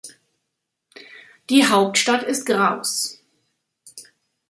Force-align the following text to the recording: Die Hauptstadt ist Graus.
Die 1.51 1.67
Hauptstadt 1.67 2.23
ist 2.23 2.47
Graus. 2.47 3.21